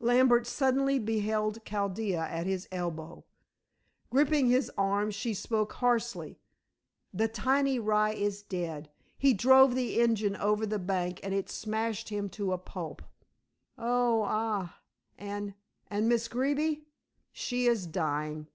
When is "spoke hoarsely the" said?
5.32-7.28